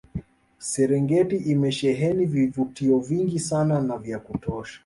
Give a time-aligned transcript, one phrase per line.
[0.69, 4.79] Serengeti imesheheni vivutio vingi sana na vya kutosha